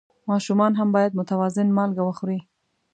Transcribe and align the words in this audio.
ماشومان 0.29 0.71
هم 0.79 0.89
باید 0.95 1.17
متوازن 1.19 1.67
مالګه 1.77 2.03
وخوري. 2.05 2.39